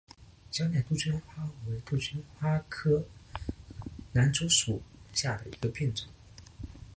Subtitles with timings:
[0.49, 3.05] 小果珍珠花为杜鹃花科
[4.13, 4.81] 南烛属
[5.13, 6.07] 下的一个变种。